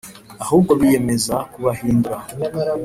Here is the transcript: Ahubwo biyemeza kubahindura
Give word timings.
Ahubwo 0.43 0.71
biyemeza 0.79 1.35
kubahindura 1.51 2.17